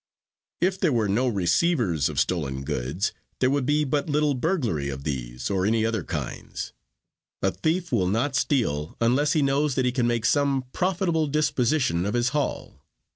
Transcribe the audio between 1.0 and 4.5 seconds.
no receivers of stolen goods there would be but little